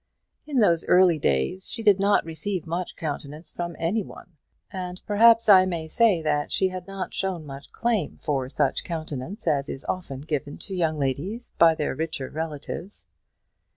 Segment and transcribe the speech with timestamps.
[0.47, 4.31] In those early days she did not receive much countenance from any one;
[4.73, 9.45] and perhaps I may say that she had not shown much claim for such countenance
[9.45, 13.05] as is often given to young ladies by their richer relatives.